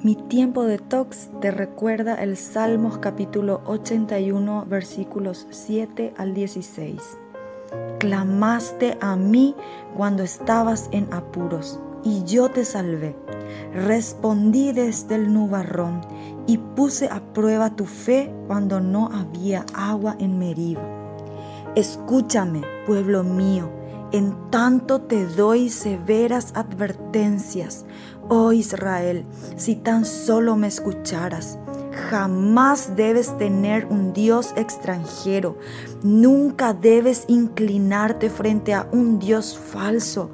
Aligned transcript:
Mi 0.00 0.14
tiempo 0.14 0.62
de 0.62 0.78
tox 0.78 1.28
te 1.40 1.50
recuerda 1.50 2.14
el 2.22 2.36
Salmos 2.36 2.98
capítulo 2.98 3.62
81 3.66 4.64
versículos 4.68 5.48
7 5.50 6.14
al 6.16 6.34
16. 6.34 7.18
Clamaste 7.98 8.96
a 9.00 9.16
mí 9.16 9.56
cuando 9.96 10.22
estabas 10.22 10.88
en 10.92 11.12
apuros 11.12 11.80
y 12.04 12.22
yo 12.22 12.48
te 12.48 12.64
salvé. 12.64 13.16
Respondí 13.74 14.70
desde 14.70 15.16
el 15.16 15.32
nubarrón 15.32 16.00
y 16.46 16.58
puse 16.58 17.08
a 17.08 17.20
prueba 17.32 17.74
tu 17.74 17.84
fe 17.84 18.32
cuando 18.46 18.78
no 18.78 19.10
había 19.12 19.66
agua 19.74 20.14
en 20.20 20.38
Meriba. 20.38 20.82
Escúchame, 21.74 22.62
pueblo 22.86 23.24
mío, 23.24 23.68
en 24.12 24.50
tanto 24.50 25.00
te 25.00 25.26
doy 25.26 25.68
severas 25.68 26.52
advertencias, 26.54 27.84
oh 28.28 28.52
Israel, 28.52 29.24
si 29.56 29.76
tan 29.76 30.04
solo 30.04 30.56
me 30.56 30.66
escucharas. 30.66 31.58
Jamás 32.10 32.96
debes 32.96 33.36
tener 33.38 33.86
un 33.86 34.12
Dios 34.12 34.52
extranjero. 34.56 35.58
Nunca 36.02 36.72
debes 36.72 37.24
inclinarte 37.28 38.30
frente 38.30 38.72
a 38.72 38.88
un 38.92 39.18
Dios 39.18 39.58
falso, 39.58 40.30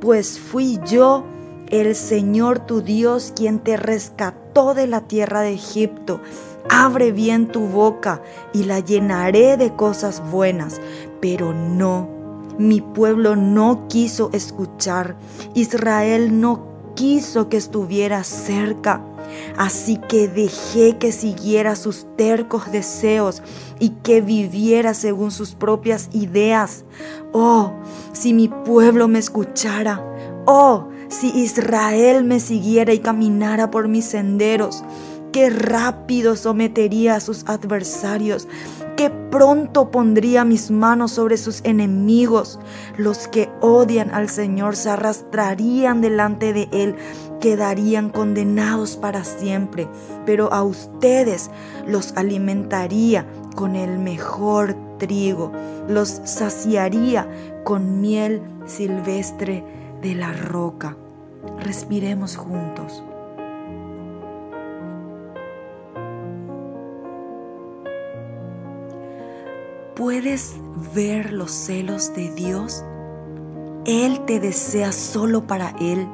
pues 0.00 0.38
fui 0.38 0.78
yo, 0.86 1.24
el 1.68 1.96
Señor 1.96 2.60
tu 2.60 2.82
Dios, 2.82 3.32
quien 3.34 3.58
te 3.60 3.76
rescató 3.76 4.74
de 4.74 4.86
la 4.86 5.02
tierra 5.02 5.40
de 5.40 5.54
Egipto. 5.54 6.20
Abre 6.68 7.12
bien 7.12 7.48
tu 7.48 7.60
boca 7.60 8.22
y 8.52 8.64
la 8.64 8.80
llenaré 8.80 9.56
de 9.56 9.74
cosas 9.74 10.22
buenas, 10.30 10.80
pero 11.20 11.52
no 11.52 12.15
mi 12.58 12.80
pueblo 12.80 13.36
no 13.36 13.86
quiso 13.88 14.30
escuchar. 14.32 15.16
Israel 15.54 16.40
no 16.40 16.66
quiso 16.94 17.48
que 17.48 17.56
estuviera 17.56 18.24
cerca. 18.24 19.04
Así 19.56 19.98
que 20.08 20.28
dejé 20.28 20.98
que 20.98 21.12
siguiera 21.12 21.76
sus 21.76 22.06
tercos 22.16 22.70
deseos 22.70 23.42
y 23.78 23.90
que 23.90 24.20
viviera 24.20 24.94
según 24.94 25.30
sus 25.30 25.54
propias 25.54 26.08
ideas. 26.12 26.84
Oh, 27.32 27.72
si 28.12 28.32
mi 28.32 28.48
pueblo 28.48 29.08
me 29.08 29.18
escuchara. 29.18 30.02
Oh, 30.46 30.88
si 31.08 31.28
Israel 31.38 32.24
me 32.24 32.40
siguiera 32.40 32.92
y 32.94 33.00
caminara 33.00 33.70
por 33.70 33.88
mis 33.88 34.06
senderos. 34.06 34.84
Qué 35.32 35.50
rápido 35.50 36.34
sometería 36.36 37.16
a 37.16 37.20
sus 37.20 37.44
adversarios 37.46 38.48
pronto 39.36 39.90
pondría 39.90 40.46
mis 40.46 40.70
manos 40.70 41.12
sobre 41.12 41.36
sus 41.36 41.60
enemigos. 41.62 42.58
Los 42.96 43.28
que 43.28 43.50
odian 43.60 44.10
al 44.14 44.30
Señor 44.30 44.76
se 44.76 44.88
arrastrarían 44.88 46.00
delante 46.00 46.54
de 46.54 46.70
Él, 46.72 46.94
quedarían 47.38 48.08
condenados 48.08 48.96
para 48.96 49.24
siempre. 49.24 49.88
Pero 50.24 50.50
a 50.54 50.62
ustedes 50.62 51.50
los 51.86 52.16
alimentaría 52.16 53.26
con 53.56 53.76
el 53.76 53.98
mejor 53.98 54.74
trigo, 54.96 55.52
los 55.86 56.08
saciaría 56.24 57.28
con 57.62 58.00
miel 58.00 58.40
silvestre 58.64 59.62
de 60.00 60.14
la 60.14 60.32
roca. 60.32 60.96
Respiremos 61.60 62.36
juntos. 62.36 63.04
¿Puedes 69.96 70.56
ver 70.94 71.32
los 71.32 71.50
celos 71.50 72.14
de 72.14 72.30
Dios? 72.30 72.84
Él 73.86 74.26
te 74.26 74.40
desea 74.40 74.92
solo 74.92 75.46
para 75.46 75.70
Él. 75.80 76.06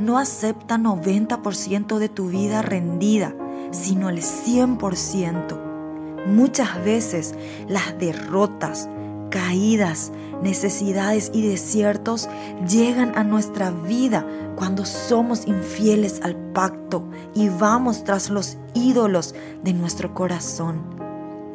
No 0.00 0.18
acepta 0.18 0.76
90% 0.76 1.98
de 1.98 2.08
tu 2.08 2.30
vida 2.30 2.62
rendida, 2.62 3.32
sino 3.70 4.08
el 4.08 4.22
100%. 4.22 6.26
Muchas 6.26 6.84
veces 6.84 7.36
las 7.68 7.96
derrotas, 7.96 8.88
caídas, 9.30 10.10
necesidades 10.42 11.30
y 11.32 11.46
desiertos 11.46 12.28
llegan 12.68 13.16
a 13.16 13.22
nuestra 13.22 13.70
vida 13.70 14.26
cuando 14.56 14.84
somos 14.84 15.46
infieles 15.46 16.20
al 16.24 16.34
pacto 16.34 17.04
y 17.36 17.50
vamos 17.50 18.02
tras 18.02 18.30
los 18.30 18.56
ídolos 18.74 19.36
de 19.62 19.74
nuestro 19.74 20.12
corazón. 20.12 20.80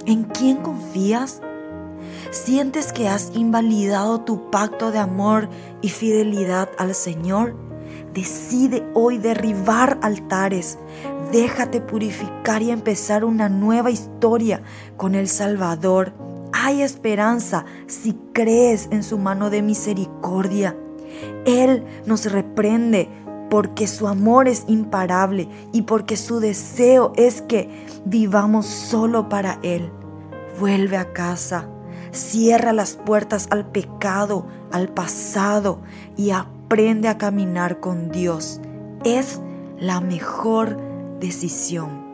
¿En 0.06 0.24
quién 0.24 0.58
confías? 0.58 1.42
¿Sientes 2.32 2.92
que 2.92 3.08
has 3.08 3.32
invalidado 3.36 4.22
tu 4.22 4.50
pacto 4.52 4.92
de 4.92 5.00
amor 5.00 5.48
y 5.82 5.90
fidelidad 5.90 6.70
al 6.78 6.94
Señor? 6.94 7.56
Decide 8.14 8.84
hoy 8.94 9.18
derribar 9.18 9.98
altares. 10.02 10.78
Déjate 11.32 11.80
purificar 11.80 12.62
y 12.62 12.72
empezar 12.72 13.24
una 13.24 13.48
nueva 13.48 13.92
historia 13.92 14.62
con 14.98 15.16
el 15.16 15.30
Salvador. 15.30 16.12
Hay 16.52 16.82
esperanza 16.82 17.66
si 17.88 18.14
crees 18.34 18.90
en 18.92 19.04
su 19.04 19.18
mano 19.18 19.50
de 19.50 19.62
misericordia. 19.62 20.76
Él 21.46 21.86
nos 22.06 22.30
reprende 22.30 23.10
porque 23.50 23.88
su 23.88 24.06
amor 24.06 24.50
es 24.50 24.66
imparable 24.68 25.48
y 25.72 25.84
porque 25.84 26.18
su 26.18 26.42
deseo 26.42 27.14
es 27.16 27.42
que 27.42 27.70
vivamos 28.04 28.66
solo 28.66 29.30
para 29.30 29.60
Él. 29.64 29.90
Vuelve 30.60 30.98
a 30.98 31.14
casa 31.14 31.70
Cierra 32.12 32.74
las 32.74 32.96
puertas 32.96 33.48
al 33.52 33.70
pecado, 33.70 34.48
al 34.72 34.90
pasado 34.90 35.82
y 36.16 36.32
aprende 36.32 37.08
a 37.08 37.18
caminar 37.18 37.80
con 37.80 38.10
Dios. 38.12 38.62
Es 39.04 39.40
la 39.80 40.02
mejor 40.02 40.78
decisión. 41.20 42.07